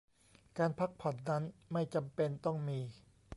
[0.57, 1.43] การพักผ่อนนั้น
[1.73, 2.79] ไม่จำเป็นต้องมี